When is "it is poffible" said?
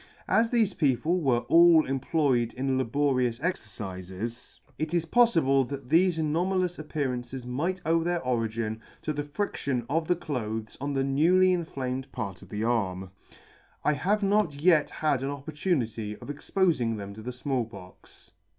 4.79-5.63